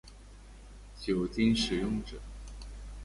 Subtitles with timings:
[0.99, 2.17] 酒精使用者